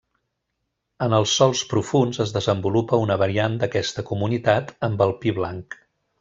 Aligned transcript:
En 1.07 1.15
els 1.17 1.33
sòls 1.41 1.61
profunds 1.73 2.21
es 2.25 2.33
desenvolupa 2.37 2.99
una 3.03 3.19
variant 3.25 3.59
d'aquesta 3.65 4.05
comunitat 4.09 4.75
amb 4.89 5.07
el 5.09 5.15
pi 5.23 5.37
blanc. 5.43 5.79